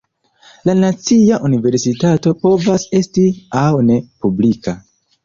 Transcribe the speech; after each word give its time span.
La 0.67 0.73
"nacia 0.77 1.37
universitato" 1.49 2.33
povas 2.45 2.87
esti 3.01 3.27
aŭ 3.65 3.67
ne 3.91 3.99
publika. 4.25 4.75